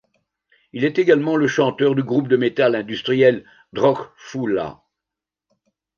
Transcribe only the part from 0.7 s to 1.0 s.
Il est